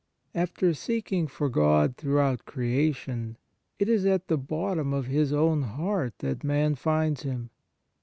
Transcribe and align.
After 0.33 0.73
seeking 0.73 1.27
for 1.27 1.47
God 1.47 1.95
throughout 1.95 2.45
creation, 2.45 3.37
it 3.77 3.87
is 3.87 4.03
at 4.03 4.29
the 4.29 4.37
bottom 4.39 4.93
of 4.93 5.05
his 5.05 5.31
own 5.31 5.61
heart 5.61 6.15
that 6.21 6.43
man 6.43 6.73
finds 6.73 7.21
Him. 7.21 7.51